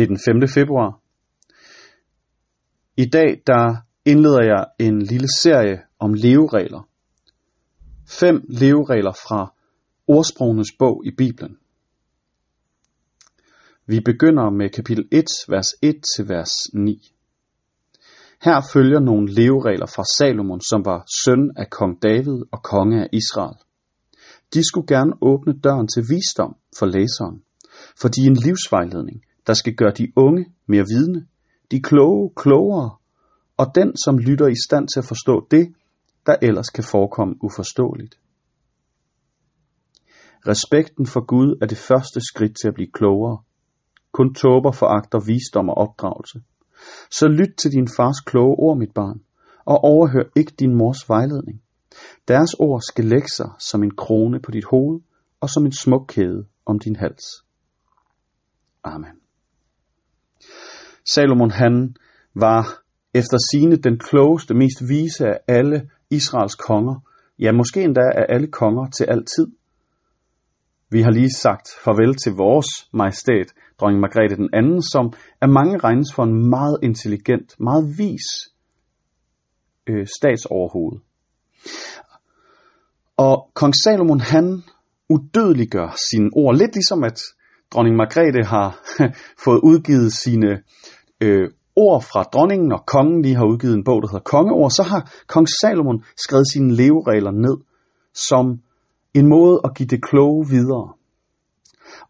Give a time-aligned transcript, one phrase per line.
[0.00, 0.48] Det er den 5.
[0.48, 1.00] februar.
[2.96, 6.88] I dag der indleder jeg en lille serie om leveregler.
[8.08, 9.54] Fem leveregler fra
[10.06, 11.56] ordsprogenes bog i Bibelen.
[13.86, 17.14] Vi begynder med kapitel 1, vers 1 til vers 9.
[18.42, 23.08] Her følger nogle leveregler fra Salomon, som var søn af kong David og konge af
[23.12, 23.58] Israel.
[24.54, 27.42] De skulle gerne åbne døren til visdom for læseren,
[28.00, 29.20] for de er en livsvejledning,
[29.50, 31.26] der skal gøre de unge mere vidne,
[31.70, 32.90] de kloge klogere,
[33.56, 35.74] og den, som lytter i stand til at forstå det,
[36.26, 38.20] der ellers kan forekomme uforståeligt.
[40.46, 43.38] Respekten for Gud er det første skridt til at blive klogere.
[44.12, 46.42] Kun tåber foragter visdom og opdragelse.
[47.10, 49.20] Så lyt til din fars kloge ord, mit barn,
[49.64, 51.62] og overhør ikke din mors vejledning.
[52.28, 55.00] Deres ord skal lægge sig som en krone på dit hoved
[55.40, 57.24] og som en smuk kæde om din hals.
[58.84, 59.19] Amen.
[61.04, 61.96] Salomon han
[62.34, 62.82] var
[63.14, 66.94] efter sine den klogeste, mest vise af alle Israels konger,
[67.38, 69.46] ja måske endda af alle konger til altid.
[70.90, 75.78] Vi har lige sagt farvel til vores majestæt, dronning Margrethe den anden, som af mange
[75.78, 78.26] regnes for en meget intelligent, meget vis
[79.86, 81.00] øh, statsoverhoved.
[83.16, 84.62] Og kong Salomon, han
[85.08, 87.20] udødeliggør sine ord, lidt ligesom at
[87.72, 88.68] dronning Margrethe har
[89.44, 90.62] fået udgivet sine
[91.20, 94.82] øh, ord fra dronningen og kongen lige har udgivet en bog, der hedder Kongeord, så
[94.82, 97.56] har kong Salomon skrevet sine leveregler ned
[98.14, 98.60] som
[99.14, 100.92] en måde at give det kloge videre.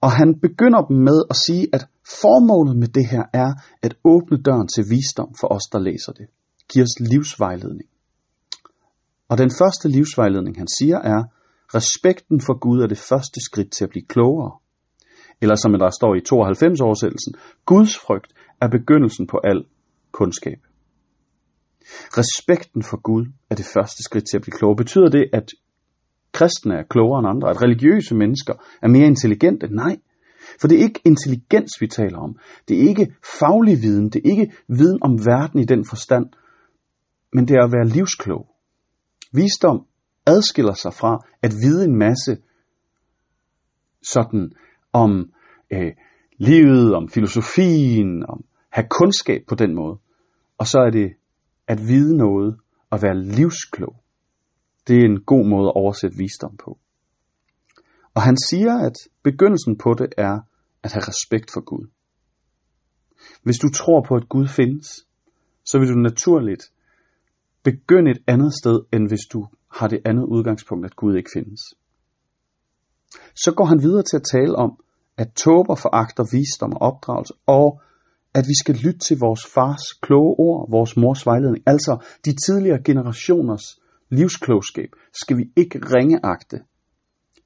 [0.00, 1.86] Og han begynder dem med at sige, at
[2.20, 3.50] formålet med det her er
[3.82, 6.26] at åbne døren til visdom for os, der læser det.
[6.72, 7.88] Giv os livsvejledning.
[9.28, 11.24] Og den første livsvejledning, han siger, er,
[11.74, 14.52] respekten for Gud er det første skridt til at blive klogere.
[15.40, 17.34] Eller som der står i 92 oversættelsen,
[17.66, 19.64] Guds frygt er begyndelsen på al
[20.12, 20.58] kundskab.
[22.20, 24.76] Respekten for Gud er det første skridt til at blive klogere.
[24.76, 25.50] Betyder det, at
[26.32, 29.66] kristne er klogere end andre, at religiøse mennesker er mere intelligente?
[29.66, 29.96] Nej.
[30.60, 32.38] For det er ikke intelligens, vi taler om.
[32.68, 34.10] Det er ikke faglig viden.
[34.10, 36.26] Det er ikke viden om verden i den forstand.
[37.32, 38.46] Men det er at være livsklog.
[39.32, 39.86] Visdom
[40.26, 42.38] adskiller sig fra at vide en masse
[44.02, 44.52] sådan
[44.92, 45.32] om
[45.72, 45.92] øh,
[46.38, 49.98] livet, om filosofien, om have kundskab på den måde.
[50.58, 51.12] Og så er det
[51.66, 52.56] at vide noget
[52.90, 53.96] og være livsklog.
[54.88, 56.78] Det er en god måde at oversætte visdom på.
[58.14, 60.40] Og han siger, at begyndelsen på det er
[60.82, 61.86] at have respekt for Gud.
[63.42, 65.06] Hvis du tror på, at Gud findes,
[65.64, 66.62] så vil du naturligt
[67.62, 71.60] begynde et andet sted, end hvis du har det andet udgangspunkt, at Gud ikke findes.
[73.44, 74.70] Så går han videre til at tale om,
[75.18, 77.80] at tåber foragter visdom og opdragelse, og
[78.34, 81.92] at vi skal lytte til vores fars kloge ord, vores mors vejledning, altså
[82.24, 83.64] de tidligere generationers
[84.10, 84.90] livsklogskab,
[85.22, 86.58] skal vi ikke ringeagte.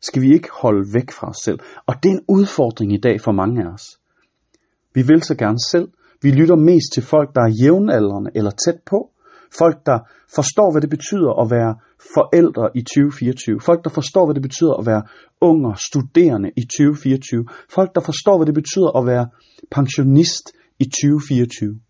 [0.00, 1.58] Skal vi ikke holde væk fra os selv.
[1.86, 3.86] Og det er en udfordring i dag for mange af os.
[4.94, 5.88] Vi vil så gerne selv.
[6.22, 9.10] Vi lytter mest til folk, der er jævnaldrende eller tæt på.
[9.58, 9.98] Folk, der
[10.34, 11.72] forstår, hvad det betyder at være
[12.16, 13.60] forældre i 2024.
[13.60, 15.02] Folk, der forstår, hvad det betyder at være
[15.40, 17.46] unger, studerende i 2024.
[17.76, 19.26] Folk, der forstår, hvad det betyder at være
[19.70, 21.80] pensionist i 2024.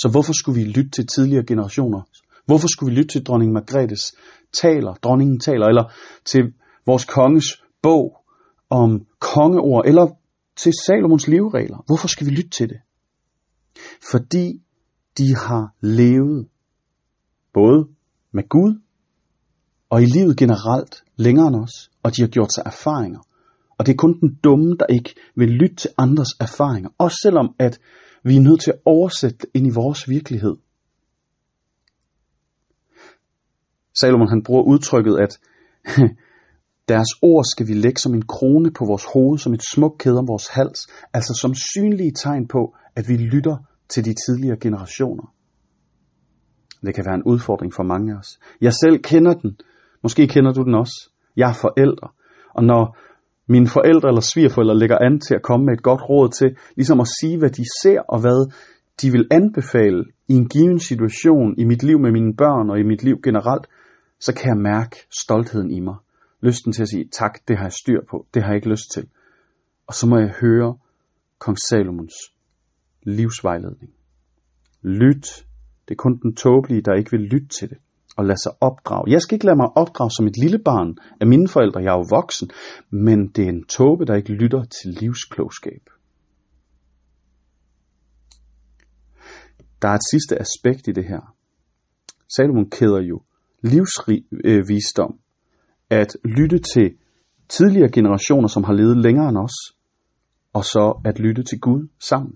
[0.00, 2.00] Så hvorfor skulle vi lytte til tidligere generationer?
[2.46, 4.14] Hvorfor skulle vi lytte til dronning Margrethes
[4.52, 5.92] taler, dronningen taler, eller
[6.24, 6.42] til
[6.86, 8.16] vores konges bog
[8.70, 10.06] om kongeord, eller
[10.56, 11.84] til Salomons leveregler?
[11.86, 12.80] Hvorfor skal vi lytte til det?
[14.10, 14.62] Fordi
[15.18, 16.48] de har levet
[17.52, 17.88] både
[18.32, 18.80] med Gud
[19.90, 23.20] og i livet generelt længere end os, og de har gjort sig erfaringer.
[23.78, 27.54] Og det er kun den dumme, der ikke vil lytte til andres erfaringer, også selvom
[27.58, 27.80] at
[28.24, 30.56] vi er nødt til at oversætte det ind i vores virkelighed.
[34.00, 35.32] Salomon han bruger udtrykket, at
[36.92, 40.18] deres ord skal vi lægge som en krone på vores hoved, som et smukt kæde
[40.18, 40.80] om vores hals,
[41.12, 43.56] altså som synlige tegn på, at vi lytter
[43.88, 45.34] til de tidligere generationer.
[46.86, 48.38] Det kan være en udfordring for mange af os.
[48.60, 49.58] Jeg selv kender den.
[50.02, 51.10] Måske kender du den også.
[51.36, 52.08] Jeg er forældre.
[52.54, 52.96] Og når
[53.48, 57.00] mine forældre eller svigerforældre lægger an til at komme med et godt råd til, ligesom
[57.00, 58.52] at sige, hvad de ser og hvad
[59.02, 62.82] de vil anbefale i en given situation i mit liv med mine børn og i
[62.82, 63.66] mit liv generelt,
[64.20, 65.96] så kan jeg mærke stoltheden i mig.
[66.40, 68.90] Lysten til at sige, tak, det har jeg styr på, det har jeg ikke lyst
[68.94, 69.08] til.
[69.86, 70.76] Og så må jeg høre
[71.38, 72.14] kong Salomons
[73.02, 73.92] livsvejledning.
[74.82, 75.46] Lyt.
[75.88, 77.78] Det er kun den tåbelige, der ikke vil lytte til det
[78.16, 79.10] og lade sig opdrage.
[79.12, 81.80] Jeg skal ikke lade mig opdrage som et lille barn af mine forældre.
[81.80, 82.50] Jeg er jo voksen.
[82.90, 85.82] Men det er en tåbe, der ikke lytter til livsklogskab.
[89.82, 91.34] der er et sidste aspekt i det her.
[92.36, 93.22] Salomon kæder jo
[93.62, 95.12] livsvisdom,
[95.92, 96.94] øh, at lytte til
[97.48, 99.76] tidligere generationer, som har levet længere end os,
[100.52, 102.34] og så at lytte til Gud sammen.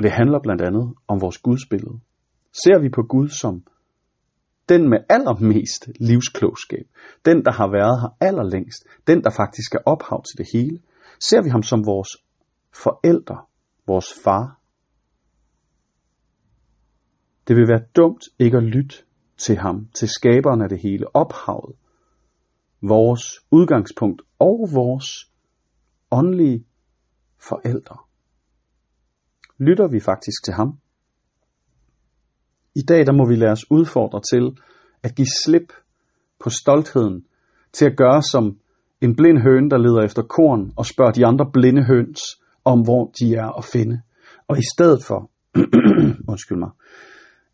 [0.00, 2.00] Og det handler blandt andet om vores gudsbillede.
[2.52, 3.64] Ser vi på Gud som
[4.68, 6.86] den med allermest livsklogskab,
[7.24, 10.78] den der har været her allerlængst, den der faktisk er ophav til det hele,
[11.18, 12.08] ser vi ham som vores
[12.72, 13.38] forældre,
[13.86, 14.60] vores far.
[17.48, 18.96] Det vil være dumt ikke at lytte
[19.36, 21.76] til ham, til skaberen af det hele, ophavet,
[22.82, 25.32] vores udgangspunkt og vores
[26.10, 26.64] åndelige
[27.38, 28.09] forældre.
[29.60, 30.78] Lytter vi faktisk til ham?
[32.74, 34.44] I dag der må vi lade os udfordre til
[35.02, 35.72] at give slip
[36.38, 37.26] på stoltheden,
[37.72, 38.58] til at gøre som
[39.00, 42.20] en blind høne, der leder efter korn og spørger de andre blinde høns
[42.64, 44.02] om, hvor de er at finde.
[44.48, 45.30] Og i stedet for,
[46.32, 46.70] undskyld mig,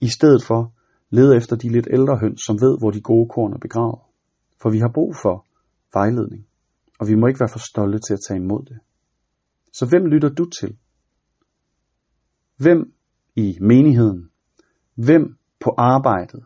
[0.00, 0.72] i stedet for
[1.10, 4.00] lede efter de lidt ældre høns, som ved, hvor de gode korn er begravet.
[4.62, 5.46] For vi har brug for
[5.92, 6.46] vejledning,
[6.98, 8.78] og vi må ikke være for stolte til at tage imod det.
[9.72, 10.76] Så hvem lytter du til?
[12.56, 12.94] Hvem
[13.36, 14.30] i menigheden?
[14.94, 16.44] Hvem på arbejdet?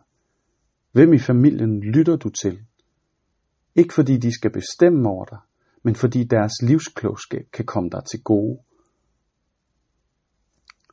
[0.93, 2.65] Hvem i familien lytter du til?
[3.75, 5.39] Ikke fordi de skal bestemme over dig,
[5.83, 8.63] men fordi deres livsklogskab kan komme dig til gode.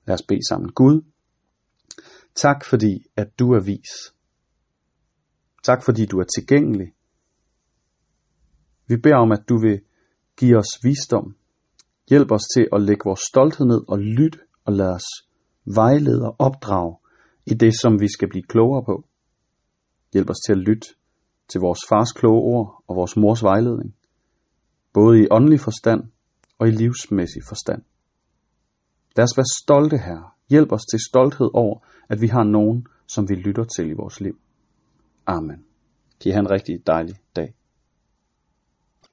[0.05, 0.71] Lad os bede sammen.
[0.71, 1.01] Gud,
[2.35, 4.13] tak fordi, at du er vis.
[5.63, 6.93] Tak fordi du er tilgængelig.
[8.87, 9.81] Vi beder om, at du vil
[10.37, 11.35] give os visdom.
[12.09, 15.07] Hjælp os til at lægge vores stolthed ned og lytte og lad os
[15.65, 16.95] vejlede og opdrage
[17.45, 18.95] i det, som vi skal blive klogere på.
[20.13, 20.87] Hjælp os til at lytte
[21.47, 23.95] til vores fars kloge ord og vores mors vejledning,
[24.93, 26.01] både i åndelig forstand
[26.59, 27.81] og i livsmæssig forstand.
[29.17, 30.35] Lad os være stolte her.
[30.49, 31.79] Hjælp os til stolthed over,
[32.09, 34.39] at vi har nogen, som vi lytter til i vores liv.
[35.25, 35.65] Amen.
[36.19, 37.53] Giv han en rigtig dejlig dag.